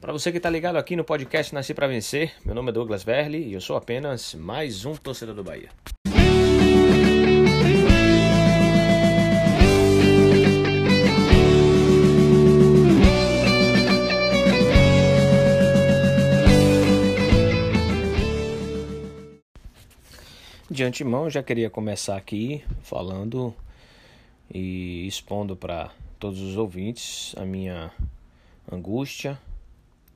Para 0.00 0.12
você 0.12 0.30
que 0.30 0.36
está 0.36 0.48
ligado 0.48 0.76
aqui 0.76 0.94
no 0.94 1.02
podcast 1.02 1.52
Nasci 1.52 1.74
para 1.74 1.88
Vencer, 1.88 2.32
meu 2.44 2.54
nome 2.54 2.68
é 2.68 2.72
Douglas 2.72 3.02
Verli 3.02 3.48
e 3.48 3.54
eu 3.54 3.60
sou 3.60 3.76
apenas 3.76 4.32
mais 4.32 4.84
um 4.84 4.94
torcedor 4.94 5.34
do 5.34 5.42
Bahia. 5.42 5.70
De 20.70 20.84
antemão, 20.84 21.28
já 21.28 21.42
queria 21.42 21.68
começar 21.68 22.16
aqui 22.16 22.62
falando 22.84 23.52
e 24.54 25.08
expondo 25.08 25.56
para 25.56 25.90
todos 26.20 26.40
os 26.40 26.56
ouvintes 26.56 27.34
a 27.36 27.44
minha 27.44 27.90
angústia, 28.70 29.36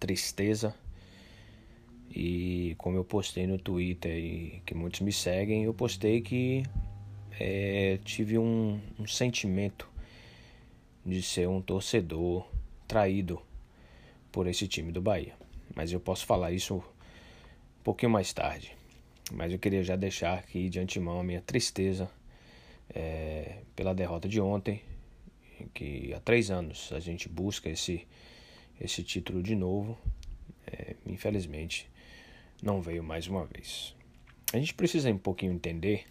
tristeza 0.03 0.75
e 2.11 2.75
como 2.77 2.97
eu 2.97 3.05
postei 3.05 3.47
no 3.47 3.57
Twitter 3.57 4.13
e 4.13 4.61
que 4.67 4.75
muitos 4.75 5.01
me 5.01 5.13
seguem, 5.13 5.63
eu 5.63 5.73
postei 5.73 6.21
que 6.21 6.65
é, 7.39 8.01
tive 8.05 8.37
um, 8.37 8.81
um 8.99 9.07
sentimento 9.07 9.89
de 11.07 11.23
ser 11.23 11.49
um 11.49 11.63
torcedor 11.63 12.49
traído 12.89 13.41
por 14.33 14.49
esse 14.49 14.67
time 14.67 14.91
do 14.91 15.01
Bahia. 15.01 15.35
Mas 15.73 15.93
eu 15.93 16.01
posso 16.01 16.27
falar 16.27 16.51
isso 16.51 16.79
um 16.79 17.83
pouquinho 17.85 18.11
mais 18.11 18.33
tarde. 18.33 18.77
Mas 19.31 19.53
eu 19.53 19.59
queria 19.59 19.85
já 19.85 19.95
deixar 19.95 20.37
aqui 20.37 20.69
de 20.69 20.81
antemão 20.81 21.21
a 21.21 21.23
minha 21.23 21.41
tristeza 21.41 22.11
é, 22.93 23.59
pela 23.77 23.95
derrota 23.95 24.29
de 24.29 24.41
ontem, 24.41 24.83
que 25.73 26.13
há 26.13 26.19
três 26.19 26.51
anos 26.51 26.93
a 26.93 26.99
gente 26.99 27.29
busca 27.29 27.71
esse, 27.71 28.05
esse 28.81 29.03
título 29.03 29.43
de 29.43 29.55
novo. 29.55 29.99
É, 30.67 30.97
infelizmente, 31.07 31.89
não 32.63 32.81
veio 32.81 33.03
mais 33.03 33.27
uma 33.27 33.45
vez. 33.45 33.95
A 34.53 34.59
gente 34.59 34.75
precisa 34.75 35.11
um 35.11 35.19
pouquinho 35.19 35.53
entender 35.53 36.05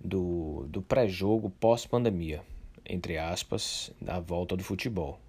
do, 0.00 0.66
do 0.68 0.82
pré-jogo 0.82 1.50
pós-pandemia, 1.50 2.42
entre 2.84 3.18
aspas, 3.18 3.92
da 4.00 4.18
volta 4.18 4.56
do 4.56 4.64
futebol. 4.64 5.20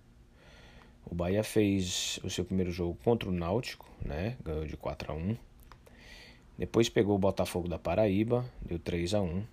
O 1.06 1.14
Bahia 1.14 1.44
fez 1.44 2.20
o 2.24 2.30
seu 2.30 2.46
primeiro 2.46 2.72
jogo 2.72 2.98
contra 3.04 3.30
o 3.30 3.32
Náutico, 3.32 3.90
né? 4.04 4.38
ganhou 4.44 4.66
de 4.66 4.78
4 4.78 5.12
a 5.12 5.16
1 5.16 5.38
depois 6.58 6.88
pegou 6.88 7.16
o 7.16 7.20
Botafogo 7.20 7.68
da 7.68 7.80
Paraíba, 7.80 8.46
deu 8.62 8.78
3 8.78 9.16
a 9.16 9.22
1 9.22 9.44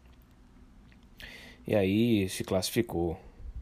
E 1.67 1.75
aí 1.75 2.29
se 2.29 2.45
classificou 2.45 3.19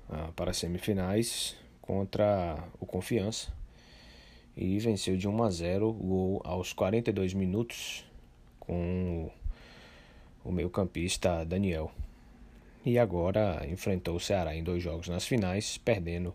ah, 0.09 0.33
para 0.35 0.51
as 0.51 0.57
semifinais 0.57 1.57
contra 1.89 2.63
o 2.79 2.85
Confiança 2.85 3.51
e 4.55 4.79
venceu 4.79 5.17
de 5.17 5.27
1 5.27 5.43
a 5.43 5.51
0 5.51 5.91
gol 5.91 6.43
aos 6.45 6.75
42 6.75 7.33
minutos 7.33 8.05
com 8.61 9.31
o 10.45 10.53
meio-campista 10.53 11.47
Daniel. 11.47 11.91
E 12.85 12.99
agora 12.99 13.67
enfrentou 13.71 14.17
o 14.17 14.21
Ceará 14.21 14.55
em 14.55 14.63
dois 14.63 14.83
jogos 14.83 15.09
nas 15.09 15.27
finais, 15.27 15.79
perdendo 15.79 16.35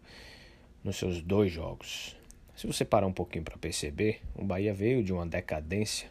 nos 0.84 0.96
seus 0.96 1.22
dois 1.22 1.52
jogos. 1.52 2.18
Se 2.56 2.66
você 2.66 2.84
parar 2.84 3.06
um 3.06 3.14
pouquinho 3.14 3.44
para 3.44 3.56
perceber, 3.56 4.22
o 4.34 4.44
Bahia 4.44 4.74
veio 4.74 5.04
de 5.04 5.14
uma 5.14 5.28
decadência 5.28 6.10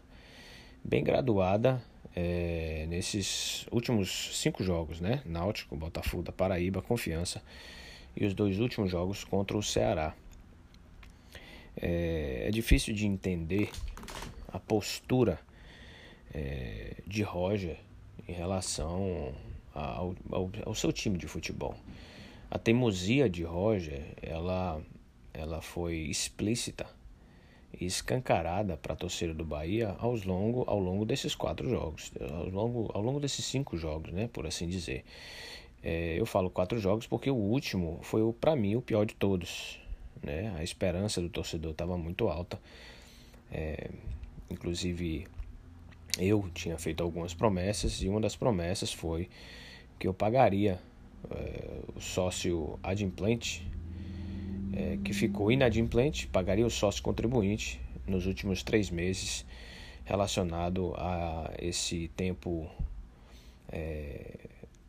bem 0.84 1.02
graduada 1.02 1.82
é, 2.14 2.86
nesses 2.88 3.66
últimos 3.72 4.38
cinco 4.40 4.62
jogos, 4.62 5.00
né? 5.00 5.20
Náutico, 5.26 5.74
Botafogo 5.74 6.22
da 6.22 6.30
Paraíba, 6.30 6.80
Confiança 6.80 7.42
e 8.16 8.24
os 8.24 8.34
dois 8.34 8.58
últimos 8.60 8.90
jogos 8.90 9.24
contra 9.24 9.56
o 9.56 9.62
Ceará. 9.62 10.14
É, 11.76 12.44
é 12.48 12.50
difícil 12.50 12.94
de 12.94 13.06
entender 13.06 13.70
a 14.48 14.58
postura 14.58 15.40
é, 16.34 16.96
de 17.06 17.22
Roger 17.22 17.78
em 18.28 18.32
relação 18.32 19.34
ao, 19.74 20.14
ao, 20.30 20.50
ao, 20.64 20.74
seu 20.74 20.92
time 20.92 21.18
de 21.18 21.26
futebol. 21.26 21.74
A 22.50 22.58
teimosia 22.58 23.28
de 23.28 23.42
Roger, 23.42 24.02
ela, 24.20 24.80
ela 25.32 25.62
foi 25.62 25.96
explícita 25.96 26.86
escancarada 27.80 28.76
para 28.76 28.92
a 28.92 28.96
torcida 28.96 29.32
do 29.32 29.44
Bahia 29.44 29.96
ao 29.98 30.14
longo, 30.14 30.64
ao 30.66 30.78
longo 30.78 31.06
desses 31.06 31.34
quatro 31.34 31.68
jogos, 31.68 32.12
ao 32.20 32.48
longo, 32.48 32.90
ao 32.92 33.00
longo 33.00 33.18
desses 33.18 33.44
cinco 33.46 33.76
jogos, 33.76 34.12
né, 34.12 34.28
por 34.30 34.46
assim 34.46 34.68
dizer. 34.68 35.04
É, 35.82 36.14
eu 36.18 36.24
falo 36.24 36.48
quatro 36.48 36.78
jogos 36.78 37.06
porque 37.06 37.30
o 37.30 37.34
último 37.34 37.98
foi, 38.02 38.20
para 38.34 38.54
mim, 38.54 38.76
o 38.76 38.82
pior 38.82 39.04
de 39.04 39.14
todos. 39.14 39.80
Né? 40.22 40.54
A 40.56 40.62
esperança 40.62 41.20
do 41.20 41.28
torcedor 41.28 41.72
estava 41.72 41.98
muito 41.98 42.28
alta. 42.28 42.60
É, 43.50 43.90
inclusive, 44.48 45.26
eu 46.18 46.48
tinha 46.54 46.78
feito 46.78 47.02
algumas 47.02 47.34
promessas 47.34 48.02
e 48.02 48.08
uma 48.08 48.20
das 48.20 48.36
promessas 48.36 48.92
foi 48.92 49.28
que 49.98 50.06
eu 50.06 50.14
pagaria 50.14 50.78
é, 51.30 51.80
o 51.94 52.00
sócio 52.00 52.78
adimplente 52.82 53.66
é, 54.74 54.98
que 55.04 55.12
ficou 55.12 55.52
inadimplente 55.52 56.26
pagaria 56.26 56.66
o 56.66 56.70
sócio 56.70 57.02
contribuinte 57.02 57.80
nos 58.06 58.26
últimos 58.26 58.62
três 58.62 58.90
meses 58.90 59.44
relacionado 60.04 60.94
a 60.96 61.52
esse 61.58 62.08
tempo 62.16 62.68
é, 63.70 64.36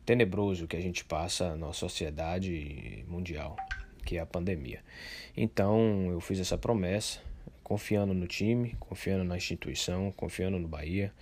tenebroso 0.04 0.66
que 0.66 0.76
a 0.76 0.80
gente 0.80 1.04
passa 1.04 1.56
na 1.56 1.72
sociedade 1.72 3.04
mundial, 3.08 3.56
que 4.04 4.16
é 4.16 4.20
a 4.20 4.26
pandemia. 4.26 4.80
Então 5.36 6.10
eu 6.10 6.20
fiz 6.20 6.38
essa 6.38 6.58
promessa, 6.58 7.20
confiando 7.62 8.12
no 8.12 8.26
time, 8.26 8.76
confiando 8.78 9.24
na 9.24 9.36
instituição, 9.36 10.12
confiando 10.12 10.58
no 10.58 10.68
Bahia, 10.68 11.12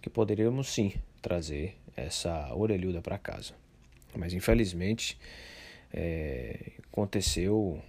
que 0.00 0.08
poderíamos 0.08 0.68
sim 0.68 0.92
trazer 1.20 1.76
essa 1.96 2.54
orelhuda 2.54 3.00
para 3.00 3.18
casa. 3.18 3.54
Mas 4.16 4.32
infelizmente 4.32 5.18
é, 5.92 6.72
aconteceu 6.90 7.82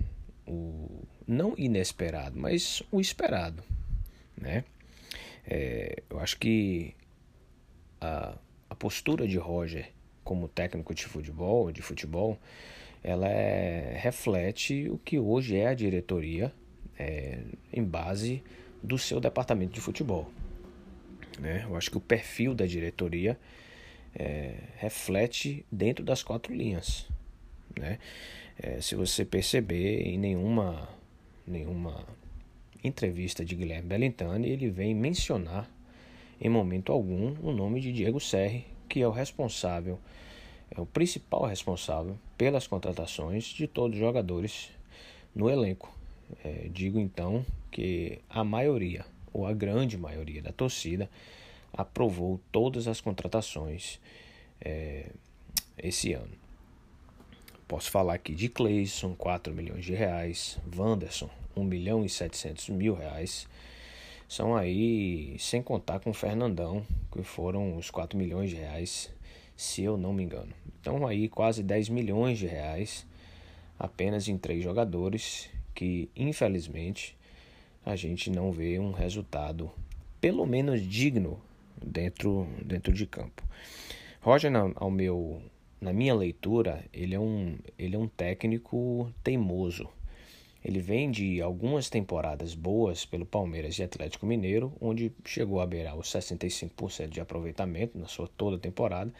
o 0.48 1.06
não 1.28 1.56
inesperado, 1.58 2.38
mas 2.40 2.84
o 2.92 3.02
esperado, 3.02 3.64
né? 4.40 4.64
É, 5.48 6.04
eu 6.10 6.20
acho 6.20 6.38
que 6.38 6.94
a, 8.02 8.38
a 8.70 8.76
postura 8.76 9.28
de 9.28 9.38
Roger 9.38 9.92
como 10.26 10.50
técnico 10.50 10.94
de 10.94 11.06
futebol, 11.06 11.72
de 11.72 11.82
futebol, 11.82 12.38
ela 13.04 13.30
é, 13.30 13.96
reflete 13.98 14.90
o 14.90 14.98
que 14.98 15.20
hoje 15.20 15.56
é 15.56 15.68
a 15.68 15.74
diretoria 15.76 16.52
é, 16.98 17.40
em 17.72 17.84
base 17.84 18.44
do 18.82 18.98
seu 18.98 19.20
departamento 19.20 19.74
de 19.74 19.80
futebol. 19.80 20.30
Né? 21.40 21.66
Eu 21.70 21.76
acho 21.78 21.92
que 21.92 21.98
o 21.98 22.02
perfil 22.02 22.56
da 22.56 22.66
diretoria 22.66 23.40
é, 24.16 24.56
reflete 24.78 25.64
dentro 25.72 26.04
das 26.04 26.24
quatro 26.24 26.54
linhas. 26.54 27.08
Né? 27.80 28.00
É, 28.58 28.82
se 28.82 28.96
você 28.96 29.24
perceber, 29.24 30.02
em 30.02 30.18
nenhuma, 30.18 30.90
nenhuma 31.46 32.08
entrevista 32.84 33.46
de 33.46 33.56
Guilherme 33.56 33.90
Bellintani, 33.90 34.50
ele 34.50 34.70
vem 34.72 34.96
mencionar 34.96 35.70
em 36.42 36.50
momento 36.50 36.92
algum 36.92 37.36
o 37.42 37.52
nome 37.52 37.80
de 37.80 37.92
Diego 37.92 38.20
Serri, 38.20 38.66
que 38.86 39.02
é 39.02 39.08
o 39.08 39.12
responsável, 39.12 40.00
é 40.72 40.80
o 40.80 40.86
principal 40.86 41.46
responsável 41.46 42.18
pelas 42.38 42.68
contratações 42.68 43.46
de 43.46 43.68
todos 43.68 43.96
os 43.96 44.00
jogadores 44.00 44.72
no 45.34 45.50
elenco. 45.50 45.94
É, 46.44 46.70
digo 46.72 47.00
então 47.00 47.46
que 47.72 48.20
a 48.30 48.44
maioria, 48.44 49.06
ou 49.34 49.46
a 49.46 49.54
grande 49.54 49.98
maioria 49.98 50.42
da 50.42 50.52
torcida, 50.52 51.10
aprovou 51.74 52.40
todas 52.52 52.88
as 52.88 53.02
contratações 53.02 54.00
é, 54.62 55.08
esse 55.78 56.14
ano. 56.14 56.32
Posso 57.68 57.90
falar 57.90 58.14
aqui 58.14 58.34
de 58.34 58.48
Cleison, 58.48 59.16
4 59.16 59.54
milhões 59.54 59.84
de 59.84 59.94
reais, 59.94 60.58
Wanderson, 60.76 61.30
1 61.56 61.64
milhão 61.64 62.06
e 62.06 62.10
700 62.10 62.70
mil 62.70 62.94
reais. 62.94 63.48
São 64.28 64.56
aí, 64.56 65.36
sem 65.40 65.62
contar 65.62 66.00
com 66.00 66.10
o 66.10 66.14
Fernandão, 66.14 66.86
que 67.12 67.24
foram 67.24 67.78
os 67.78 67.90
4 67.90 68.18
milhões 68.18 68.50
de 68.50 68.56
reais, 68.56 69.14
se 69.56 69.84
eu 69.84 69.98
não 69.98 70.14
me 70.14 70.24
engano. 70.24 70.54
Então 70.80 71.06
aí 71.06 71.30
quase 71.30 71.64
10 71.64 71.90
milhões 71.90 72.38
de 72.38 72.48
reais 72.48 73.06
apenas 73.80 74.28
em 74.28 74.38
três 74.38 74.64
jogadores 74.64 75.50
que 75.74 76.10
infelizmente 76.16 77.18
a 77.86 77.96
gente 77.96 78.30
não 78.30 78.52
vê 78.52 78.80
um 78.80 78.92
resultado 78.92 79.72
pelo 80.20 80.46
menos 80.46 80.82
digno 80.82 81.40
dentro, 81.84 82.48
dentro 82.64 82.92
de 82.92 83.06
campo. 83.06 83.44
Roger, 84.22 84.52
ao 84.76 84.90
meu 84.90 85.42
na 85.80 85.94
minha 85.94 86.16
leitura, 86.16 86.84
ele 86.92 87.14
é 87.14 87.20
um, 87.20 87.58
ele 87.78 87.96
é 87.96 88.00
um 88.00 88.08
técnico 88.08 89.12
teimoso. 89.24 89.88
Ele 90.66 90.80
vem 90.80 91.12
de 91.12 91.40
algumas 91.44 91.92
temporadas 91.92 92.56
boas 92.56 93.06
pelo 93.06 93.24
Palmeiras 93.24 93.78
e 93.78 93.84
Atlético 93.84 94.26
Mineiro, 94.26 94.74
onde 94.82 95.12
chegou 95.24 95.62
a 95.62 95.68
beirar 95.68 95.96
os 95.96 96.08
65% 96.08 97.08
de 97.08 97.22
aproveitamento 97.22 97.96
na 97.96 98.08
sua 98.08 98.28
toda 98.28 98.58
temporada, 98.58 99.14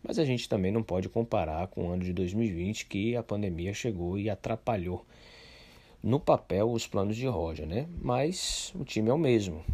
mas 0.00 0.16
a 0.20 0.24
gente 0.24 0.48
também 0.48 0.70
não 0.70 0.80
pode 0.80 1.08
comparar 1.08 1.66
com 1.66 1.88
o 1.88 1.90
ano 1.90 2.04
de 2.04 2.12
2020, 2.12 2.86
que 2.86 3.16
a 3.16 3.22
pandemia 3.22 3.74
chegou 3.74 4.16
e 4.16 4.30
atrapalhou 4.30 5.04
no 6.00 6.20
papel 6.20 6.70
os 6.70 6.86
planos 6.86 7.16
de 7.16 7.26
Roger, 7.26 7.66
né? 7.66 7.88
Mas 8.00 8.72
o 8.76 8.84
time 8.84 9.10
é 9.10 9.12
o 9.12 9.18
mesmo. 9.18 9.64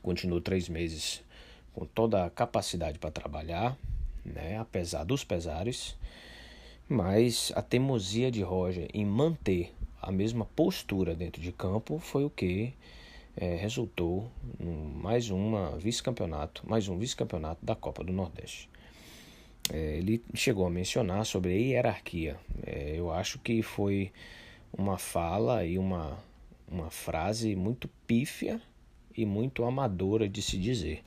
Continua 0.00 0.40
três 0.40 0.68
meses 0.68 1.24
com 1.74 1.84
toda 1.84 2.24
a 2.24 2.30
capacidade 2.30 3.00
para 3.00 3.10
trabalhar, 3.10 3.76
né? 4.24 4.58
Apesar 4.58 5.02
dos 5.02 5.24
pesares, 5.24 5.96
mas 6.88 7.50
a 7.56 7.62
teimosia 7.62 8.30
de 8.30 8.42
Roger 8.42 8.88
em 8.94 9.04
manter 9.04 9.74
a 10.02 10.10
mesma 10.10 10.44
postura 10.44 11.14
dentro 11.14 11.40
de 11.42 11.52
campo 11.52 11.98
foi 11.98 12.24
o 12.24 12.30
que 12.30 12.72
é, 13.36 13.56
resultou 13.56 14.30
em 14.58 14.66
mais 14.66 15.30
uma 15.30 15.76
vice-campeonato, 15.78 16.62
mais 16.68 16.88
um 16.88 16.98
vice-campeonato 16.98 17.64
da 17.64 17.74
Copa 17.74 18.02
do 18.02 18.12
Nordeste. 18.12 18.68
É, 19.72 19.98
ele 19.98 20.22
chegou 20.34 20.66
a 20.66 20.70
mencionar 20.70 21.24
sobre 21.26 21.52
a 21.52 21.56
hierarquia. 21.56 22.36
É, 22.66 22.94
eu 22.96 23.10
acho 23.10 23.38
que 23.38 23.62
foi 23.62 24.10
uma 24.76 24.98
fala 24.98 25.64
e 25.64 25.78
uma, 25.78 26.18
uma 26.68 26.90
frase 26.90 27.54
muito 27.54 27.88
pífia 28.06 28.60
e 29.16 29.26
muito 29.26 29.64
amadora 29.64 30.28
de 30.28 30.42
se 30.42 30.58
dizer. 30.58 31.04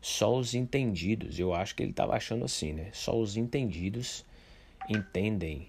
Só 0.00 0.36
os 0.36 0.54
entendidos, 0.54 1.38
eu 1.40 1.52
acho 1.52 1.74
que 1.74 1.82
ele 1.82 1.90
estava 1.90 2.14
achando 2.14 2.44
assim, 2.44 2.72
né? 2.72 2.90
Só 2.92 3.18
os 3.18 3.36
entendidos 3.36 4.24
entendem, 4.88 5.68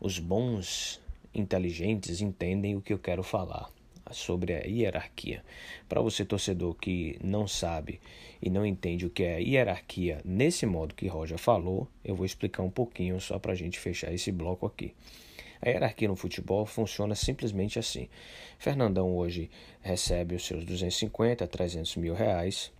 os 0.00 0.18
bons 0.18 1.00
inteligentes 1.34 2.20
entendem 2.20 2.76
o 2.76 2.80
que 2.80 2.92
eu 2.92 2.98
quero 2.98 3.22
falar 3.22 3.70
sobre 4.10 4.54
a 4.54 4.60
hierarquia. 4.60 5.42
Para 5.88 6.00
você, 6.00 6.24
torcedor, 6.24 6.74
que 6.74 7.18
não 7.22 7.46
sabe 7.46 8.00
e 8.40 8.50
não 8.50 8.64
entende 8.64 9.06
o 9.06 9.10
que 9.10 9.22
é 9.22 9.40
hierarquia 9.40 10.20
nesse 10.24 10.66
modo 10.66 10.94
que 10.94 11.08
Roger 11.08 11.38
falou, 11.38 11.88
eu 12.04 12.14
vou 12.14 12.26
explicar 12.26 12.62
um 12.62 12.70
pouquinho 12.70 13.20
só 13.20 13.38
para 13.38 13.52
a 13.52 13.56
gente 13.56 13.78
fechar 13.78 14.12
esse 14.12 14.32
bloco 14.32 14.66
aqui. 14.66 14.94
A 15.60 15.68
hierarquia 15.68 16.08
no 16.08 16.16
futebol 16.16 16.64
funciona 16.64 17.14
simplesmente 17.14 17.78
assim. 17.78 18.08
Fernandão 18.58 19.16
hoje 19.16 19.50
recebe 19.80 20.34
os 20.36 20.46
seus 20.46 20.64
250 20.64 21.44
a 21.44 21.48
300 21.48 21.96
mil 21.96 22.14
reais 22.14 22.72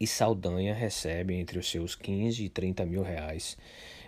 e 0.00 0.06
Saldanha 0.06 0.74
recebe 0.74 1.34
entre 1.34 1.58
os 1.58 1.70
seus 1.70 1.94
15 1.94 2.44
e 2.44 2.48
30 2.48 2.84
mil 2.86 3.02
reais 3.02 3.56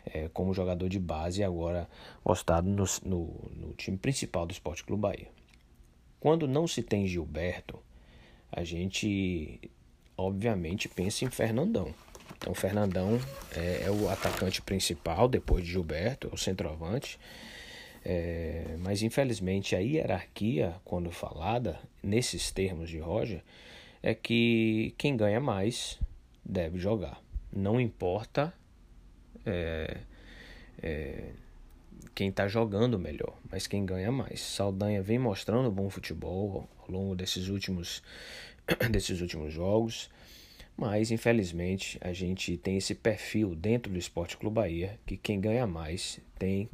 é, 0.06 0.28
como 0.32 0.52
jogador 0.52 0.88
de 0.88 0.98
base 0.98 1.42
agora 1.42 1.88
postado 2.22 2.68
no, 2.68 2.84
no, 3.04 3.50
no 3.56 3.74
time 3.74 3.96
principal 3.96 4.46
do 4.46 4.52
Esporte 4.52 4.84
Clube 4.84 5.02
Bahia. 5.02 5.28
Quando 6.20 6.48
não 6.48 6.66
se 6.66 6.82
tem 6.82 7.06
Gilberto, 7.06 7.78
a 8.50 8.64
gente 8.64 9.60
obviamente 10.16 10.88
pensa 10.88 11.24
em 11.24 11.30
Fernandão. 11.30 11.94
Então, 12.38 12.54
Fernandão 12.54 13.20
é, 13.54 13.84
é 13.86 13.90
o 13.90 14.08
atacante 14.08 14.62
principal, 14.62 15.28
depois 15.28 15.64
de 15.64 15.72
Gilberto, 15.72 16.28
o 16.32 16.38
centroavante. 16.38 17.18
É, 18.04 18.76
mas 18.80 19.02
infelizmente 19.02 19.74
a 19.74 19.78
hierarquia, 19.78 20.74
quando 20.84 21.10
falada 21.10 21.80
nesses 22.02 22.50
termos 22.50 22.90
de 22.90 22.98
Roger, 22.98 23.42
é 24.04 24.14
que 24.14 24.94
quem 24.98 25.16
ganha 25.16 25.40
mais 25.40 25.98
deve 26.44 26.78
jogar. 26.78 27.22
Não 27.50 27.80
importa 27.80 28.52
é, 29.46 29.96
é, 30.82 31.30
quem 32.14 32.28
está 32.28 32.46
jogando 32.46 32.98
melhor, 32.98 33.34
mas 33.50 33.66
quem 33.66 33.86
ganha 33.86 34.12
mais. 34.12 34.42
Saldanha 34.42 35.00
vem 35.00 35.18
mostrando 35.18 35.70
bom 35.70 35.88
futebol 35.88 36.68
ao 36.80 36.90
longo 36.90 37.16
desses 37.16 37.48
últimos, 37.48 38.02
desses 38.92 39.22
últimos 39.22 39.54
jogos, 39.54 40.10
mas 40.76 41.10
infelizmente 41.10 41.96
a 42.02 42.12
gente 42.12 42.58
tem 42.58 42.76
esse 42.76 42.94
perfil 42.94 43.54
dentro 43.54 43.90
do 43.90 43.98
Esporte 43.98 44.36
Clube 44.36 44.56
Bahia 44.56 45.00
que 45.06 45.16
quem 45.16 45.40
ganha 45.40 45.66
mais 45.66 46.20
tem 46.38 46.68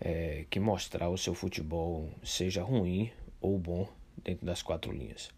é, 0.00 0.44
que 0.48 0.60
mostrar 0.60 1.08
o 1.08 1.18
seu 1.18 1.34
futebol, 1.34 2.08
seja 2.22 2.62
ruim 2.62 3.10
ou 3.40 3.58
bom, 3.58 3.88
dentro 4.22 4.46
das 4.46 4.62
quatro 4.62 4.92
linhas. 4.92 5.34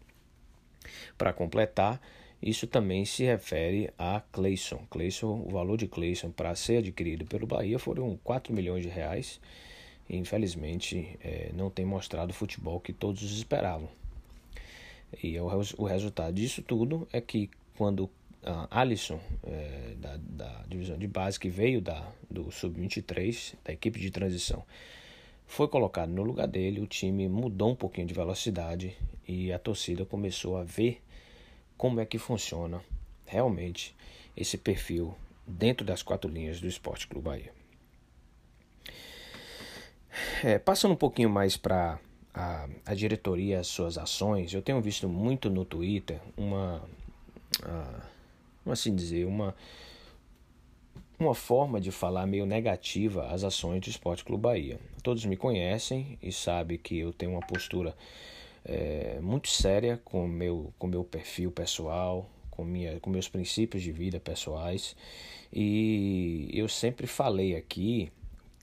Para 1.17 1.33
completar, 1.33 2.01
isso 2.41 2.67
também 2.67 3.05
se 3.05 3.23
refere 3.23 3.89
a 3.97 4.21
Cleison. 4.31 4.85
Cleison, 4.89 5.43
o 5.45 5.49
valor 5.49 5.77
de 5.77 5.87
Cleison 5.87 6.31
para 6.31 6.55
ser 6.55 6.77
adquirido 6.77 7.25
pelo 7.25 7.47
Bahia 7.47 7.79
foram 7.79 8.17
4 8.23 8.53
milhões 8.53 8.83
de 8.83 8.89
reais. 8.89 9.39
Infelizmente, 10.09 11.17
é, 11.23 11.51
não 11.53 11.69
tem 11.69 11.85
mostrado 11.85 12.31
o 12.31 12.33
futebol 12.33 12.79
que 12.79 12.93
todos 12.93 13.21
esperavam. 13.23 13.89
E 15.21 15.39
o, 15.39 15.45
o 15.77 15.85
resultado 15.85 16.33
disso 16.33 16.61
tudo 16.61 17.07
é 17.11 17.19
que 17.19 17.49
quando 17.75 18.09
Alisson, 18.71 19.19
é, 19.43 19.93
da, 19.97 20.17
da, 20.17 20.63
divisão 20.67 20.97
de 20.97 21.07
base, 21.07 21.39
que 21.39 21.49
veio 21.49 21.81
da, 21.81 22.07
do 22.29 22.51
Sub-23, 22.51 23.55
da 23.63 23.73
equipe 23.73 23.99
de 23.99 24.09
transição, 24.09 24.63
foi 25.47 25.67
colocado 25.67 26.09
no 26.09 26.21
lugar 26.21 26.47
dele, 26.47 26.81
o 26.81 26.85
time 26.85 27.27
mudou 27.27 27.71
um 27.71 27.75
pouquinho 27.75 28.05
de 28.05 28.13
velocidade 28.13 28.95
e 29.27 29.51
a 29.51 29.57
torcida 29.57 30.05
começou 30.05 30.57
a 30.57 30.63
ver 30.63 31.01
como 31.77 31.99
é 31.99 32.05
que 32.05 32.17
funciona 32.17 32.81
realmente 33.25 33.95
esse 34.35 34.57
perfil 34.57 35.15
dentro 35.47 35.85
das 35.85 36.03
quatro 36.03 36.29
linhas 36.29 36.59
do 36.59 36.67
Esporte 36.67 37.07
Clube 37.07 37.25
Bahia. 37.25 37.53
É, 40.43 40.59
passando 40.59 40.91
um 40.93 40.97
pouquinho 40.97 41.29
mais 41.29 41.55
para 41.55 41.99
a, 42.33 42.67
a 42.85 42.93
diretoria, 42.93 43.59
as 43.59 43.67
suas 43.67 43.97
ações, 43.97 44.53
eu 44.53 44.61
tenho 44.61 44.81
visto 44.81 45.07
muito 45.07 45.49
no 45.49 45.63
Twitter 45.63 46.19
uma, 46.35 46.83
a, 47.63 48.01
assim 48.71 48.95
dizer, 48.95 49.25
uma, 49.25 49.55
uma 51.19 51.33
forma 51.33 51.81
de 51.81 51.91
falar 51.91 52.27
meio 52.27 52.45
negativa 52.45 53.27
às 53.27 53.43
ações 53.43 53.81
do 53.81 53.89
Esporte 53.89 54.23
Clube 54.23 54.43
Bahia. 54.43 54.79
Todos 55.01 55.25
me 55.25 55.35
conhecem 55.35 56.17
e 56.21 56.31
sabem 56.31 56.77
que 56.77 56.97
eu 56.97 57.11
tenho 57.11 57.31
uma 57.31 57.41
postura 57.41 57.95
é, 58.63 59.17
muito 59.21 59.47
séria 59.47 59.99
com 60.03 60.27
meu 60.27 60.73
com 60.77 60.87
meu 60.87 61.03
perfil 61.03 61.51
pessoal, 61.51 62.29
com 62.51 62.63
minha 62.63 62.99
com 62.99 63.09
meus 63.09 63.27
princípios 63.27 63.81
de 63.81 63.91
vida 63.91 64.19
pessoais 64.19 64.95
e 65.51 66.49
eu 66.53 66.67
sempre 66.67 67.07
falei 67.07 67.55
aqui 67.55 68.11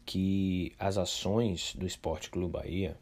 que 0.05 0.73
as 0.79 0.99
ações 0.99 1.75
do 1.75 1.87
Esporte 1.87 2.31
Clube 2.31 2.53
Bahia 2.53 2.97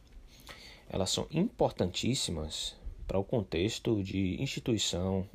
elas 0.88 1.10
são 1.10 1.26
importantíssimas 1.30 2.76
para 3.06 3.18
o 3.18 3.24
contexto 3.24 4.02
de 4.02 4.40
instituição, 4.40 5.26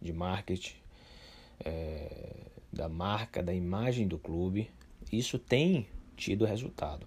de 0.00 0.12
marketing, 0.12 0.74
é, 1.64 2.51
da 2.72 2.88
marca, 2.88 3.42
da 3.42 3.52
imagem 3.52 4.08
do 4.08 4.18
clube. 4.18 4.70
Isso 5.12 5.38
tem 5.38 5.86
tido 6.16 6.44
resultado. 6.44 7.06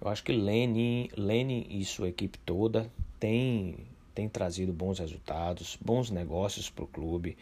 Eu 0.00 0.08
acho 0.08 0.24
que 0.24 0.32
Lenin, 0.32 1.08
Lenin 1.16 1.66
e 1.70 1.84
sua 1.84 2.08
equipe 2.08 2.38
toda 2.38 2.90
tem, 3.20 3.76
tem 4.14 4.28
trazido 4.28 4.72
bons 4.72 4.98
resultados, 4.98 5.78
bons 5.80 6.10
negócios 6.10 6.68
para 6.68 6.84
o 6.84 6.88
clube. 6.88 7.36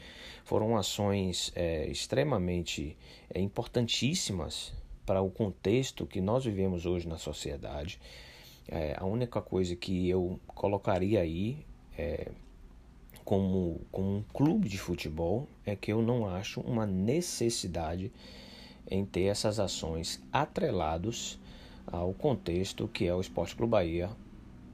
Foram 0.45 0.77
ações 0.77 1.53
é, 1.55 1.87
extremamente 1.87 2.97
é, 3.33 3.41
importantíssimas 3.41 4.75
para 5.07 5.23
o 5.23 5.31
contexto 5.31 6.07
que 6.07 6.21
nós 6.21 6.45
vivemos 6.45 6.87
hoje 6.87 7.09
na 7.09 7.19
sociedade. 7.19 7.99
É, 8.69 8.95
a 8.99 9.07
única 9.07 9.41
coisa 9.41 9.75
que 9.75 10.09
eu 10.09 10.39
colocaria 10.47 11.21
aí 11.21 11.65
é, 11.97 12.31
como, 13.31 13.81
como 13.93 14.17
um 14.17 14.25
clube 14.33 14.69
de 14.69 14.77
futebol 14.77 15.47
é 15.65 15.77
que 15.77 15.93
eu 15.93 16.03
não 16.03 16.29
acho 16.29 16.61
uma 16.63 16.85
necessidade 16.85 18.11
em 18.91 19.05
ter 19.05 19.27
essas 19.27 19.61
ações 19.61 20.21
atrelados 20.33 21.39
ao 21.87 22.13
contexto 22.13 22.89
que 22.89 23.07
é 23.07 23.15
o 23.15 23.21
Esporte 23.21 23.55
Clube 23.55 23.71
Bahia 23.71 24.11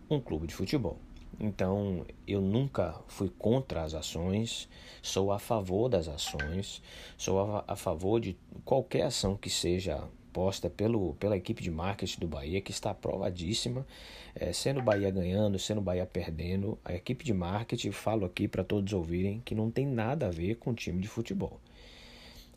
um 0.08 0.18
clube 0.18 0.46
de 0.46 0.54
futebol. 0.54 0.96
Então, 1.38 2.06
eu 2.26 2.40
nunca 2.40 2.98
fui 3.06 3.30
contra 3.38 3.82
as 3.82 3.92
ações, 3.92 4.70
sou 5.02 5.32
a 5.32 5.38
favor 5.38 5.90
das 5.90 6.08
ações, 6.08 6.82
sou 7.18 7.38
a, 7.38 7.64
a 7.68 7.76
favor 7.76 8.18
de 8.18 8.38
qualquer 8.64 9.02
ação 9.02 9.36
que 9.36 9.50
seja 9.50 10.02
posta 10.36 10.68
pelo, 10.68 11.14
pela 11.14 11.34
equipe 11.34 11.62
de 11.62 11.70
marketing 11.70 12.20
do 12.20 12.28
Bahia, 12.28 12.60
que 12.60 12.70
está 12.70 12.90
aprovadíssima, 12.90 13.86
é, 14.34 14.52
sendo 14.52 14.82
Bahia 14.82 15.10
ganhando, 15.10 15.58
sendo 15.58 15.80
Bahia 15.80 16.04
perdendo. 16.04 16.78
A 16.84 16.92
equipe 16.92 17.24
de 17.24 17.32
marketing, 17.32 17.90
falo 17.90 18.26
aqui 18.26 18.46
para 18.46 18.62
todos 18.62 18.92
ouvirem, 18.92 19.40
que 19.46 19.54
não 19.54 19.70
tem 19.70 19.86
nada 19.86 20.26
a 20.26 20.30
ver 20.30 20.56
com 20.56 20.74
time 20.74 21.00
de 21.00 21.08
futebol. 21.08 21.58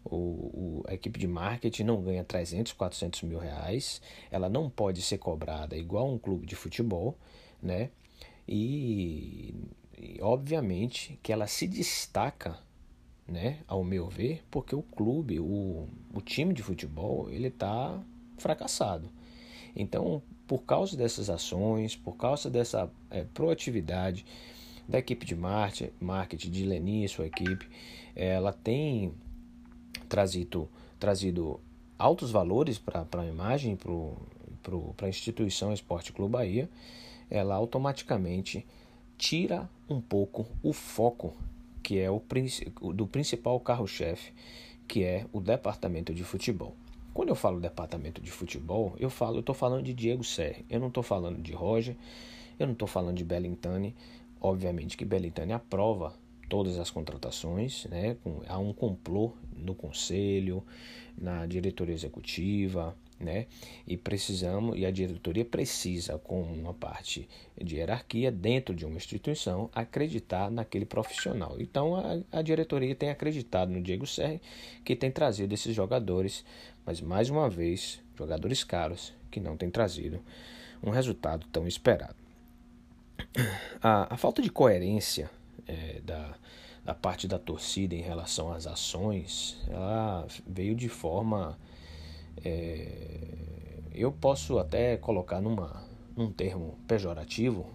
O, 0.03 0.17
o, 0.17 0.83
a 0.89 0.93
equipe 0.93 1.17
de 1.17 1.25
marketing 1.25 1.83
não 1.83 2.01
ganha 2.01 2.21
300, 2.21 2.73
400 2.73 3.21
mil 3.21 3.39
reais, 3.39 4.01
ela 4.29 4.49
não 4.49 4.69
pode 4.69 5.01
ser 5.01 5.17
cobrada 5.17 5.77
igual 5.77 6.11
um 6.11 6.17
clube 6.17 6.45
de 6.45 6.57
futebol, 6.57 7.17
né? 7.63 7.91
E, 8.45 9.55
e 9.97 10.17
obviamente 10.21 11.17
que 11.23 11.31
ela 11.31 11.47
se 11.47 11.65
destaca, 11.65 12.59
né, 13.29 13.59
ao 13.67 13.83
meu 13.83 14.07
ver, 14.07 14.43
porque 14.49 14.75
o 14.75 14.81
clube, 14.81 15.39
o, 15.39 15.87
o 16.13 16.21
time 16.21 16.53
de 16.53 16.63
futebol, 16.63 17.29
ele 17.29 17.47
está 17.47 18.01
fracassado. 18.37 19.09
Então, 19.75 20.21
por 20.47 20.63
causa 20.63 20.97
dessas 20.97 21.29
ações, 21.29 21.95
por 21.95 22.15
causa 22.17 22.49
dessa 22.49 22.89
é, 23.09 23.23
proatividade 23.33 24.25
da 24.87 24.97
equipe 24.97 25.25
de 25.25 25.35
marketing, 25.35 26.49
de 26.49 26.65
Leni 26.65 27.05
e 27.05 27.09
sua 27.09 27.27
equipe, 27.27 27.69
ela 28.15 28.51
tem 28.51 29.13
trazido, 30.07 30.67
trazido 30.99 31.59
altos 31.97 32.31
valores 32.31 32.79
para 32.79 33.05
a 33.11 33.25
imagem, 33.25 33.75
para 33.75 33.91
para 34.95 35.07
a 35.07 35.09
instituição 35.09 35.73
Esporte 35.73 36.11
Clube 36.11 36.33
Bahia, 36.33 36.69
ela 37.29 37.55
automaticamente 37.55 38.65
tira 39.17 39.69
um 39.89 39.99
pouco 40.01 40.45
o 40.61 40.73
foco 40.73 41.33
que 41.81 41.99
é 41.99 42.09
o 42.09 42.21
do 42.93 43.07
principal 43.07 43.59
carro-chefe, 43.59 44.31
que 44.87 45.03
é 45.03 45.25
o 45.31 45.39
departamento 45.39 46.13
de 46.13 46.23
futebol. 46.23 46.75
Quando 47.13 47.29
eu 47.29 47.35
falo 47.35 47.59
departamento 47.59 48.21
de 48.21 48.31
futebol, 48.31 48.95
eu 48.99 49.09
falo, 49.09 49.37
eu 49.37 49.39
estou 49.41 49.55
falando 49.55 49.83
de 49.83 49.93
Diego 49.93 50.23
Serri, 50.23 50.65
eu 50.69 50.79
não 50.79 50.87
estou 50.87 51.03
falando 51.03 51.41
de 51.41 51.51
Roger, 51.53 51.95
eu 52.57 52.65
não 52.67 52.73
estou 52.73 52.87
falando 52.87 53.17
de 53.17 53.23
Bellintani. 53.23 53.95
Obviamente 54.39 54.95
que 54.95 55.03
Bellintani 55.03 55.53
aprova 55.53 56.13
todas 56.47 56.79
as 56.79 56.89
contratações, 56.89 57.85
né? 57.85 58.17
há 58.47 58.57
um 58.57 58.73
complô 58.73 59.33
no 59.55 59.75
conselho, 59.75 60.63
na 61.17 61.45
diretoria 61.45 61.93
executiva, 61.93 62.95
né? 63.19 63.47
E 63.85 63.97
precisamos 63.97 64.77
e 64.77 64.85
a 64.85 64.91
diretoria 64.91 65.43
precisa, 65.43 66.17
como 66.17 66.53
uma 66.53 66.73
parte 66.73 67.27
de 67.61 67.75
hierarquia 67.75 68.31
dentro 68.31 68.73
de 68.73 68.85
uma 68.85 68.95
instituição, 68.95 69.69
acreditar 69.73 70.49
naquele 70.49 70.85
profissional. 70.85 71.57
Então 71.59 71.95
a, 71.95 72.39
a 72.39 72.41
diretoria 72.41 72.95
tem 72.95 73.09
acreditado 73.09 73.71
no 73.71 73.81
Diego 73.81 74.07
Serri, 74.07 74.41
que 74.85 74.95
tem 74.95 75.11
trazido 75.11 75.53
esses 75.53 75.75
jogadores, 75.75 76.45
mas 76.85 77.01
mais 77.01 77.29
uma 77.29 77.49
vez 77.49 78.01
jogadores 78.17 78.63
caros 78.63 79.13
que 79.29 79.39
não 79.39 79.57
têm 79.57 79.69
trazido 79.69 80.21
um 80.81 80.89
resultado 80.89 81.45
tão 81.51 81.67
esperado. 81.67 82.15
A, 83.81 84.13
a 84.13 84.17
falta 84.17 84.41
de 84.41 84.49
coerência 84.49 85.29
é, 85.67 85.99
da, 86.01 86.35
da 86.83 86.95
parte 86.95 87.27
da 87.27 87.37
torcida 87.37 87.93
em 87.93 88.01
relação 88.01 88.51
às 88.51 88.65
ações, 88.65 89.57
ela 89.67 90.25
veio 90.47 90.73
de 90.73 90.89
forma. 90.89 91.57
É, 92.43 93.79
eu 93.93 94.11
posso 94.11 94.59
até 94.59 94.97
colocar 94.97 95.41
numa, 95.41 95.83
num 96.15 96.31
termo 96.31 96.77
pejorativo 96.87 97.65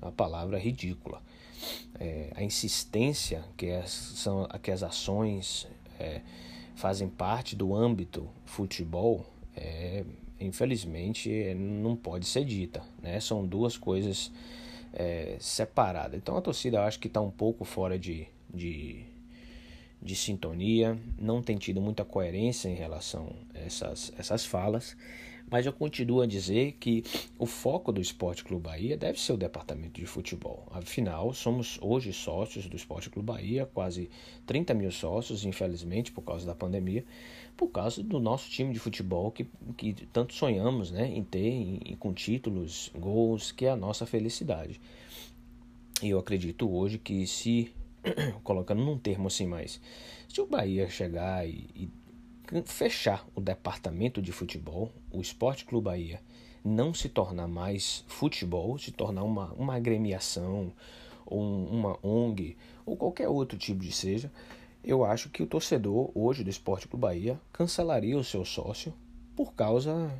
a 0.00 0.10
palavra 0.10 0.58
ridícula. 0.58 1.22
É, 1.98 2.32
a 2.34 2.42
insistência 2.42 3.44
que 3.56 3.70
as, 3.70 3.90
são, 3.90 4.48
que 4.62 4.70
as 4.70 4.82
ações 4.82 5.68
é, 5.98 6.22
fazem 6.74 7.08
parte 7.08 7.54
do 7.54 7.74
âmbito 7.74 8.28
futebol, 8.46 9.26
é, 9.54 10.04
infelizmente, 10.40 11.54
não 11.54 11.94
pode 11.94 12.26
ser 12.26 12.44
dita. 12.44 12.82
Né? 13.02 13.20
São 13.20 13.46
duas 13.46 13.76
coisas 13.76 14.32
é, 14.92 15.36
separada. 15.38 16.16
Então 16.16 16.36
a 16.36 16.40
torcida 16.40 16.78
eu 16.78 16.82
acho 16.82 16.98
que 16.98 17.08
está 17.08 17.20
um 17.20 17.30
pouco 17.30 17.64
fora 17.64 17.98
de, 17.98 18.26
de, 18.52 19.04
de 20.02 20.16
sintonia, 20.16 20.98
não 21.18 21.42
tem 21.42 21.56
tido 21.56 21.80
muita 21.80 22.04
coerência 22.04 22.68
em 22.68 22.74
relação 22.74 23.34
a 23.54 23.58
essas, 23.58 24.12
essas 24.18 24.44
falas. 24.44 24.96
Mas 25.50 25.66
eu 25.66 25.72
continuo 25.72 26.22
a 26.22 26.26
dizer 26.26 26.76
que 26.78 27.02
o 27.36 27.44
foco 27.44 27.90
do 27.90 28.00
Esporte 28.00 28.44
Clube 28.44 28.62
Bahia 28.62 28.96
deve 28.96 29.20
ser 29.20 29.32
o 29.32 29.36
departamento 29.36 30.00
de 30.00 30.06
futebol. 30.06 30.64
Afinal, 30.70 31.34
somos 31.34 31.76
hoje 31.82 32.12
sócios 32.12 32.68
do 32.68 32.76
Esporte 32.76 33.10
Clube 33.10 33.26
Bahia, 33.26 33.66
quase 33.66 34.08
30 34.46 34.72
mil 34.74 34.92
sócios, 34.92 35.44
infelizmente, 35.44 36.12
por 36.12 36.22
causa 36.22 36.46
da 36.46 36.54
pandemia, 36.54 37.04
por 37.56 37.68
causa 37.68 38.00
do 38.00 38.20
nosso 38.20 38.48
time 38.48 38.72
de 38.72 38.78
futebol 38.78 39.32
que, 39.32 39.48
que 39.76 39.92
tanto 40.12 40.34
sonhamos 40.34 40.92
né, 40.92 41.08
em 41.08 41.24
ter, 41.24 41.48
em, 41.48 41.96
com 41.98 42.14
títulos, 42.14 42.92
gols, 42.96 43.50
que 43.50 43.66
é 43.66 43.70
a 43.70 43.76
nossa 43.76 44.06
felicidade. 44.06 44.80
E 46.00 46.10
eu 46.10 46.18
acredito 46.20 46.70
hoje 46.70 46.96
que 46.96 47.26
se, 47.26 47.72
colocando 48.42 48.82
num 48.82 48.98
termo 48.98 49.28
assim 49.28 49.46
mais, 49.46 49.80
se 50.28 50.40
o 50.40 50.46
Bahia 50.46 50.88
chegar 50.88 51.46
e, 51.46 51.68
e 51.74 51.90
fechar 52.64 53.26
o 53.34 53.40
departamento 53.40 54.20
de 54.20 54.32
futebol, 54.32 54.92
o 55.10 55.20
Esporte 55.20 55.64
Clube 55.64 55.84
Bahia 55.84 56.20
não 56.64 56.92
se 56.92 57.08
tornar 57.08 57.48
mais 57.48 58.04
futebol, 58.08 58.76
se 58.78 58.90
tornar 58.90 59.22
uma, 59.22 59.52
uma 59.54 59.76
agremiação, 59.76 60.72
ou 61.26 61.40
uma 61.40 61.98
ONG, 62.02 62.56
ou 62.84 62.96
qualquer 62.96 63.28
outro 63.28 63.56
tipo 63.56 63.80
de 63.80 63.92
seja, 63.92 64.30
eu 64.82 65.04
acho 65.04 65.28
que 65.28 65.42
o 65.42 65.46
torcedor 65.46 66.10
hoje 66.14 66.42
do 66.42 66.50
Esporte 66.50 66.88
Clube 66.88 67.02
Bahia 67.02 67.40
cancelaria 67.52 68.16
o 68.16 68.24
seu 68.24 68.44
sócio 68.44 68.92
por 69.36 69.52
causa 69.54 70.10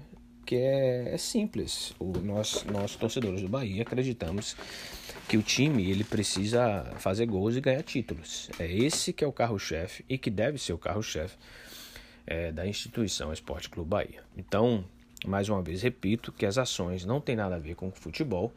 que 0.47 0.57
é, 0.57 1.15
é 1.15 1.19
simples. 1.19 1.95
O, 1.99 2.13
nós, 2.19 2.65
nós, 2.65 2.95
torcedores 2.97 3.43
do 3.43 3.49
Bahia, 3.49 3.83
acreditamos 3.83 4.57
que 5.31 5.39
o 5.39 5.43
time 5.45 5.89
ele 5.89 6.03
precisa 6.03 6.83
fazer 6.99 7.25
gols 7.25 7.55
e 7.55 7.61
ganhar 7.61 7.85
títulos. 7.85 8.51
É 8.59 8.67
esse 8.67 9.13
que 9.13 9.23
é 9.23 9.27
o 9.29 9.33
carro-chefe 9.33 10.05
e 10.09 10.19
que 10.19 10.29
deve 10.29 10.59
ser 10.59 10.73
o 10.73 10.79
carro-chefe 10.79 11.37
é, 12.27 12.51
da 12.51 12.67
instituição 12.67 13.33
Esporte 13.33 13.71
Clube 13.71 13.89
Bahia. 13.89 14.25
Então, 14.37 14.85
mais 15.25 15.49
uma 15.49 15.63
vez 15.63 15.83
repito 15.83 16.33
que 16.33 16.45
as 16.45 16.59
ações 16.59 17.05
não 17.05 17.21
têm 17.21 17.37
nada 17.37 17.55
a 17.55 17.59
ver 17.61 17.77
com 17.77 17.87
o 17.87 17.93
futebol, 17.93 18.53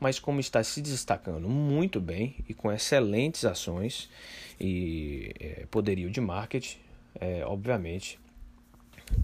mas 0.00 0.18
como 0.18 0.40
está 0.40 0.64
se 0.64 0.80
destacando 0.80 1.46
muito 1.46 2.00
bem 2.00 2.36
e 2.48 2.54
com 2.54 2.72
excelentes 2.72 3.44
ações 3.44 4.08
e 4.58 5.30
é, 5.38 5.66
poderio 5.70 6.08
de 6.08 6.22
marketing, 6.22 6.78
é, 7.20 7.44
obviamente, 7.44 8.18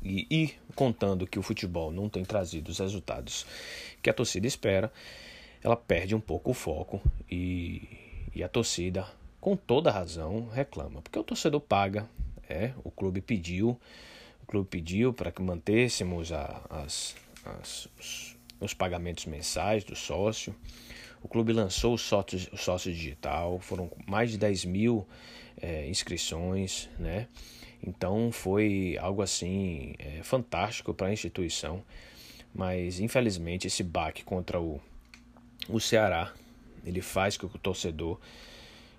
e, 0.05 0.27
e, 0.31 0.55
contando 0.75 1.27
que 1.27 1.39
o 1.39 1.43
futebol 1.43 1.91
não 1.91 2.11
tem 2.11 2.27
trazido 2.27 2.71
os 2.71 2.79
resultados 2.79 3.47
que 4.03 4.11
a 4.11 4.13
torcida 4.13 4.47
espera, 4.47 4.93
ela 5.63 5.77
perde 5.77 6.15
um 6.15 6.21
pouco 6.21 6.51
o 6.51 6.55
foco 6.55 7.01
e, 7.31 7.83
e 8.35 8.43
a 8.43 8.49
torcida, 8.49 9.07
com 9.41 9.57
toda 9.57 9.91
razão, 9.91 10.49
reclama, 10.49 11.03
porque 11.03 11.19
o 11.19 11.25
torcedor 11.25 11.61
paga, 11.61 12.09
é, 12.49 12.73
o 12.83 12.91
clube 12.91 13.21
pediu, 13.21 13.79
o 14.43 14.47
clube 14.47 14.69
pediu 14.69 15.13
para 15.13 15.31
que 15.31 15.43
mantêssemos 15.43 16.33
a, 16.33 16.63
as, 16.71 17.15
as, 17.45 17.89
os, 17.99 18.37
os, 18.61 18.75
pagamentos 18.75 19.27
mensais 19.27 19.85
do 19.85 19.95
sócio. 19.95 20.55
O 21.23 21.29
clube 21.29 21.53
lançou 21.53 21.95
o 21.95 21.99
sócio, 21.99 22.39
o 22.53 22.57
sócio 22.57 22.93
digital, 22.93 23.59
foram 23.61 23.91
mais 24.07 24.31
de 24.31 24.39
10 24.39 24.65
mil 24.65 25.07
é, 25.61 25.87
inscrições, 25.89 26.89
né? 26.99 27.29
Então 27.87 28.31
foi 28.31 28.99
algo 29.01 29.23
assim 29.23 29.95
é, 29.99 30.23
fantástico 30.23 30.93
para 30.93 31.09
a 31.09 31.13
instituição, 31.13 31.83
mas 32.55 33.01
infelizmente 33.01 33.67
esse 33.67 33.83
baque 33.83 34.23
contra 34.23 34.61
o, 34.61 34.81
o 35.73 35.81
Ceará 35.81 36.33
ele 36.85 37.01
faz 37.01 37.37
com 37.37 37.49
que 37.49 37.57
o 37.57 37.59
torcedor 37.59 38.19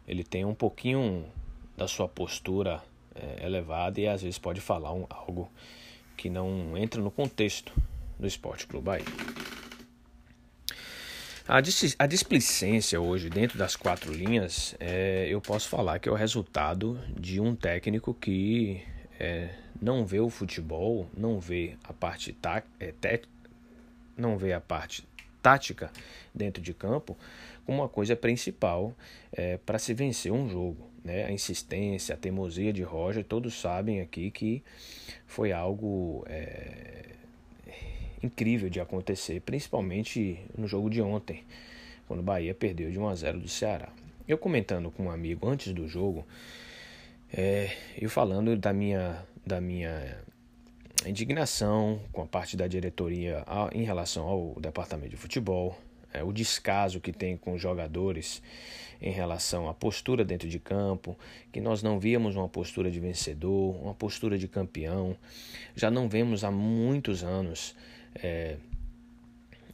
ele 0.08 0.24
tenha 0.24 0.48
um 0.48 0.54
pouquinho 0.54 1.26
da 1.76 1.88
sua 1.88 2.08
postura 2.08 2.82
é, 3.16 3.46
elevada 3.46 4.00
e 4.00 4.08
às 4.08 4.22
vezes 4.22 4.38
pode 4.38 4.62
falar 4.62 4.94
um, 4.94 5.06
algo 5.10 5.50
que 6.18 6.30
não 6.30 6.78
entra 6.78 7.02
no 7.02 7.10
contexto 7.10 7.74
do 8.20 8.28
Esporte 8.28 8.68
Clube 8.68 8.86
Bahia. 8.86 9.06
A, 11.48 11.60
dis 11.60 11.96
a 11.98 12.06
displicência 12.06 13.02
hoje 13.02 13.30
dentro 13.30 13.58
das 13.58 13.76
quatro 13.76 14.14
linhas, 14.14 14.76
é, 14.80 15.28
eu 15.30 15.42
posso 15.42 15.68
falar 15.68 16.00
que 16.00 16.08
é 16.08 16.12
o 16.12 16.16
resultado 16.16 17.00
de 17.20 17.42
um 17.42 17.56
técnico 17.56 18.14
que 18.14 18.84
é, 19.20 19.50
não 19.82 20.06
vê 20.06 20.20
o 20.20 20.30
futebol, 20.30 21.10
não 21.16 21.40
vê 21.40 21.76
a 21.84 21.92
parte 21.92 22.32
tá, 22.34 22.64
é, 22.80 22.94
não 24.16 24.38
vê 24.38 24.54
a 24.54 24.62
parte 24.62 25.04
tática 25.42 25.92
dentro 26.34 26.62
de 26.62 26.74
campo 26.74 27.18
como 27.66 27.82
uma 27.82 27.90
coisa 27.90 28.16
principal 28.16 28.94
é, 29.32 29.58
para 29.58 29.80
se 29.80 29.94
vencer 29.94 30.32
um 30.32 30.50
jogo 30.50 30.92
né, 31.04 31.26
a 31.26 31.32
insistência, 31.32 32.16
a 32.16 32.18
teimosia 32.18 32.72
de 32.72 32.84
Roger, 32.84 33.24
todos 33.24 33.60
sabem 33.60 34.02
aqui 34.02 34.30
que 34.32 34.64
foi 35.26 35.52
algo 35.52 36.24
é, 36.28 37.06
incrível 38.22 38.70
de 38.70 38.80
acontecer, 38.80 39.42
principalmente 39.42 40.40
no 40.58 40.68
jogo 40.68 40.90
de 40.90 41.02
ontem, 41.02 41.44
quando 42.08 42.20
o 42.20 42.24
Bahia 42.24 42.54
perdeu 42.54 42.92
de 42.92 43.00
1 43.00 43.08
a 43.08 43.16
0 43.16 43.40
do 43.40 43.48
Ceará. 43.48 43.90
Eu 44.28 44.38
comentando 44.38 44.92
com 44.92 45.06
um 45.06 45.12
amigo 45.12 45.48
antes 45.48 45.74
do 45.74 45.88
jogo, 45.88 46.26
é, 47.34 47.72
eu 47.98 48.10
falando 48.10 48.56
da 48.56 48.72
minha, 48.72 49.26
da 49.46 49.60
minha 49.60 50.20
indignação 51.10 52.00
com 52.12 52.22
a 52.22 52.26
parte 52.26 52.56
da 52.56 52.68
diretoria 52.68 53.44
em 53.72 53.84
relação 53.84 54.28
ao 54.28 54.56
departamento 54.60 55.10
de 55.10 55.18
futebol, 55.18 55.78
é, 56.14 56.24
o 56.24 56.32
descaso 56.32 57.00
que 57.00 57.12
tem 57.14 57.38
com 57.38 57.54
os 57.54 57.62
jogadores 57.62 58.42
em 59.02 59.12
relação 59.12 59.68
à 59.68 59.74
postura 59.74 60.24
dentro 60.24 60.48
de 60.48 60.60
campo, 60.60 61.18
que 61.52 61.60
nós 61.60 61.82
não 61.82 62.00
víamos 62.00 62.36
uma 62.36 62.48
postura 62.48 62.92
de 62.92 63.00
vencedor, 63.00 63.76
uma 63.82 63.96
postura 63.96 64.38
de 64.38 64.48
campeão. 64.48 65.16
Já 65.76 65.90
não 65.90 66.08
vemos 66.08 66.44
há 66.44 66.52
muitos 66.52 67.24
anos 67.24 67.76
é, 68.16 68.58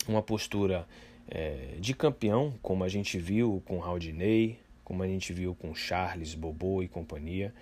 uma 0.08 0.22
postura 0.22 0.88
é, 1.28 1.76
de 1.80 1.94
campeão, 1.94 2.54
como 2.62 2.84
a 2.84 2.88
gente 2.88 3.18
viu 3.18 3.62
com 3.66 3.80
Raudinei, 3.80 4.60
como 4.84 5.04
a 5.04 5.08
gente 5.08 5.34
viu 5.34 5.54
com 5.54 5.76
Charles, 5.76 6.34
Bobô 6.34 6.82
e 6.82 6.88
companhia. 6.88 7.54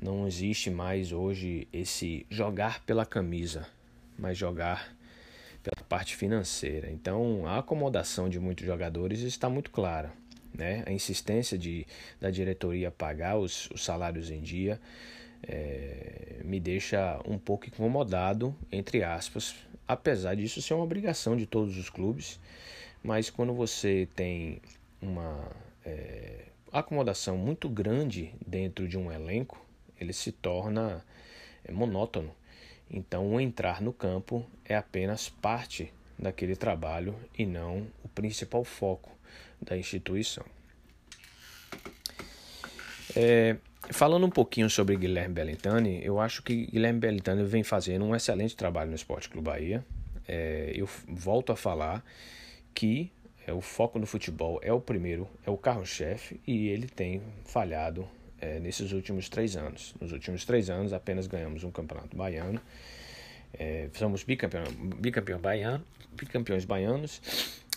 Não 0.00 0.26
existe 0.26 0.70
mais 0.70 1.12
hoje 1.12 1.66
esse 1.72 2.26
jogar 2.30 2.84
pela 2.84 3.06
camisa, 3.06 3.66
mas 4.18 4.36
jogar 4.36 4.94
pela 5.62 5.84
parte 5.88 6.14
financeira. 6.16 6.90
Então, 6.90 7.46
a 7.46 7.58
acomodação 7.58 8.28
de 8.28 8.38
muitos 8.38 8.64
jogadores 8.66 9.20
está 9.20 9.48
muito 9.48 9.70
clara 9.70 10.12
né? 10.56 10.82
a 10.86 10.92
insistência 10.92 11.58
de, 11.58 11.86
da 12.20 12.30
diretoria 12.30 12.90
pagar 12.90 13.36
os, 13.36 13.68
os 13.70 13.84
salários 13.84 14.30
em 14.30 14.40
dia, 14.40 14.80
é, 15.42 16.40
me 16.44 16.58
deixa 16.58 17.20
um 17.26 17.38
pouco 17.38 17.66
incomodado, 17.66 18.54
entre 18.72 19.04
aspas, 19.04 19.54
apesar 19.86 20.34
disso 20.34 20.62
ser 20.62 20.74
uma 20.74 20.84
obrigação 20.84 21.36
de 21.36 21.46
todos 21.46 21.76
os 21.76 21.90
clubes, 21.90 22.40
mas 23.02 23.30
quando 23.30 23.52
você 23.52 24.08
tem 24.16 24.60
uma 25.00 25.50
é, 25.84 26.46
acomodação 26.72 27.36
muito 27.36 27.68
grande 27.68 28.34
dentro 28.44 28.88
de 28.88 28.96
um 28.96 29.12
elenco, 29.12 29.64
ele 30.00 30.12
se 30.12 30.32
torna 30.32 31.04
é, 31.64 31.72
monótono. 31.72 32.34
Então, 32.90 33.34
o 33.34 33.40
entrar 33.40 33.80
no 33.80 33.92
campo 33.92 34.46
é 34.64 34.76
apenas 34.76 35.28
parte 35.28 35.92
daquele 36.18 36.56
trabalho 36.56 37.14
e 37.36 37.44
não 37.44 37.86
o 38.04 38.08
principal 38.08 38.64
foco 38.64 39.10
da 39.60 39.76
instituição. 39.76 40.44
É, 43.14 43.56
falando 43.90 44.26
um 44.26 44.30
pouquinho 44.30 44.68
sobre 44.68 44.96
Guilherme 44.96 45.34
Bellintani, 45.34 46.04
eu 46.04 46.20
acho 46.20 46.42
que 46.42 46.66
Guilherme 46.66 47.00
Bellintani 47.00 47.44
vem 47.44 47.62
fazendo 47.62 48.04
um 48.04 48.14
excelente 48.14 48.56
trabalho 48.56 48.90
no 48.90 48.96
Esporte 48.96 49.28
Clube 49.28 49.46
Bahia. 49.46 49.84
É, 50.28 50.72
eu 50.74 50.88
volto 51.08 51.52
a 51.52 51.56
falar 51.56 52.04
que 52.74 53.10
é, 53.46 53.52
o 53.52 53.60
foco 53.60 53.98
no 53.98 54.06
futebol 54.06 54.58
é 54.62 54.72
o 54.72 54.80
primeiro, 54.80 55.28
é 55.46 55.50
o 55.50 55.56
carro-chefe 55.56 56.40
e 56.46 56.68
ele 56.68 56.88
tem 56.88 57.22
falhado 57.44 58.06
é, 58.40 58.58
nesses 58.60 58.92
últimos 58.92 59.28
três 59.28 59.56
anos. 59.56 59.94
Nos 60.00 60.12
últimos 60.12 60.44
três 60.44 60.70
anos 60.70 60.92
apenas 60.92 61.26
ganhamos 61.26 61.64
um 61.64 61.70
campeonato 61.70 62.16
baiano, 62.16 62.60
é, 63.58 63.88
somos 63.94 64.22
bicampeão, 64.22 64.64
bicampeão 64.98 65.38
baiano, 65.38 65.84
bicampeões 66.12 66.64
baianos, 66.64 67.20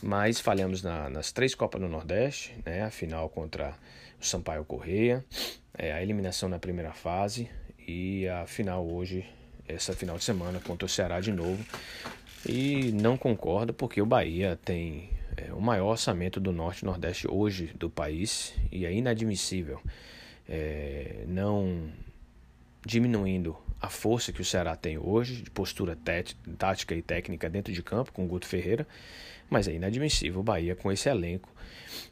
mas 0.01 0.39
falhamos 0.39 0.81
na, 0.81 1.09
nas 1.09 1.31
três 1.31 1.55
Copas 1.55 1.81
do 1.81 1.87
Nordeste, 1.87 2.55
né, 2.65 2.83
a 2.83 2.89
final 2.89 3.29
contra 3.29 3.73
o 4.19 4.25
Sampaio 4.25 4.65
Correia, 4.65 5.23
é, 5.77 5.93
a 5.93 6.01
eliminação 6.01 6.49
na 6.49 6.59
primeira 6.59 6.91
fase 6.91 7.49
e 7.87 8.27
a 8.27 8.45
final 8.45 8.85
hoje, 8.85 9.25
essa 9.67 9.93
final 9.93 10.17
de 10.17 10.23
semana 10.23 10.59
contra 10.59 10.85
o 10.85 10.89
Ceará 10.89 11.19
de 11.19 11.31
novo. 11.31 11.63
E 12.45 12.91
não 12.93 13.17
concordo 13.17 13.73
porque 13.73 14.01
o 14.01 14.05
Bahia 14.05 14.57
tem 14.63 15.09
é, 15.35 15.53
o 15.53 15.61
maior 15.61 15.91
orçamento 15.91 16.39
do 16.39 16.51
Norte 16.51 16.81
e 16.81 16.85
Nordeste 16.85 17.27
hoje 17.29 17.67
do 17.77 17.89
país 17.89 18.53
e 18.71 18.85
é 18.85 18.93
inadmissível 18.93 19.81
é, 20.49 21.23
não 21.27 21.89
diminuindo 22.85 23.55
a 23.79 23.89
força 23.89 24.33
que 24.33 24.41
o 24.41 24.45
Ceará 24.45 24.75
tem 24.75 24.97
hoje, 24.97 25.43
de 25.43 25.51
postura 25.51 25.97
tática 26.57 26.95
e 26.95 27.01
técnica 27.01 27.49
dentro 27.49 27.71
de 27.71 27.81
campo, 27.83 28.11
com 28.11 28.25
o 28.25 28.27
Guto 28.27 28.47
Ferreira, 28.47 28.87
mas 29.49 29.67
é 29.67 29.73
inadmissível 29.73 30.41
o 30.41 30.43
Bahia 30.43 30.75
com 30.75 30.91
esse 30.91 31.07
elenco, 31.07 31.49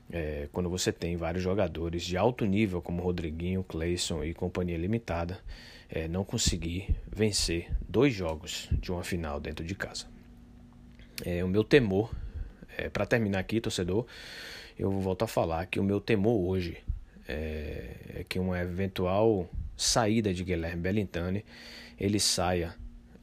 é, 0.10 0.48
quando 0.53 0.70
você 0.70 0.91
tem 0.91 1.17
vários 1.17 1.44
jogadores 1.44 2.03
de 2.03 2.15
alto 2.15 2.46
nível, 2.46 2.82
como 2.82 3.01
Rodriguinho, 3.01 3.63
Cleison 3.63 4.24
e 4.24 4.34
companhia 4.34 4.77
limitada, 4.77 5.39
é, 5.89 6.08
não 6.08 6.24
conseguir 6.24 6.96
vencer 7.13 7.70
dois 7.88 8.13
jogos 8.13 8.70
de 8.72 8.91
uma 8.91 9.03
final 9.03 9.39
dentro 9.39 9.65
de 9.65 9.75
casa. 9.75 10.06
É, 11.25 11.44
o 11.44 11.48
meu 11.48 11.63
temor 11.63 12.12
é, 12.77 12.89
para 12.89 13.06
terminar 13.06 13.39
aqui, 13.39 13.60
torcedor, 13.60 14.06
eu 14.77 14.91
volto 14.91 15.24
a 15.24 15.27
falar 15.27 15.65
que 15.65 15.79
o 15.79 15.84
meu 15.84 16.00
temor 16.00 16.39
hoje 16.48 16.77
é 17.27 18.25
que 18.27 18.39
uma 18.39 18.60
eventual 18.60 19.50
saída 19.75 20.34
de 20.34 20.43
Guilherme 20.43 20.81
Bellintani 20.81 21.46
ele 22.00 22.19
saia 22.19 22.75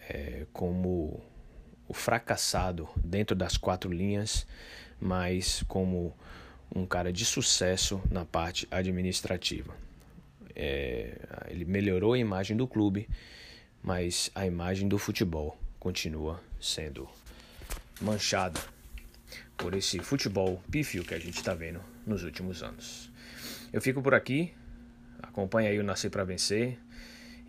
é, 0.08 0.46
como 0.52 1.22
o 1.88 1.94
fracassado 1.94 2.88
dentro 2.96 3.36
das 3.36 3.56
quatro 3.56 3.92
linhas, 3.92 4.46
mas 5.00 5.62
como 5.68 6.14
um 6.74 6.86
cara 6.86 7.12
de 7.12 7.24
sucesso 7.24 8.00
na 8.10 8.24
parte 8.24 8.66
administrativa. 8.70 9.74
É, 10.56 11.16
ele 11.48 11.64
melhorou 11.64 12.14
a 12.14 12.18
imagem 12.18 12.56
do 12.56 12.66
clube, 12.66 13.08
mas 13.82 14.30
a 14.34 14.46
imagem 14.46 14.88
do 14.88 14.98
futebol 14.98 15.58
continua 15.78 16.42
sendo 16.60 17.08
manchada 18.00 18.60
por 19.56 19.74
esse 19.74 19.98
futebol 19.98 20.60
pífio 20.70 21.04
que 21.04 21.14
a 21.14 21.18
gente 21.18 21.36
está 21.36 21.54
vendo 21.54 21.80
nos 22.06 22.24
últimos 22.24 22.62
anos. 22.62 23.10
Eu 23.74 23.80
fico 23.80 24.00
por 24.00 24.14
aqui, 24.14 24.54
acompanha 25.20 25.68
aí 25.68 25.80
o 25.80 25.82
Nascer 25.82 26.08
para 26.08 26.22
Vencer 26.22 26.78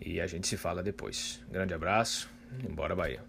e 0.04 0.20
a 0.20 0.26
gente 0.26 0.48
se 0.48 0.56
fala 0.56 0.82
depois. 0.82 1.40
Grande 1.48 1.72
abraço, 1.72 2.28
embora 2.68 2.96
Bahia. 2.96 3.22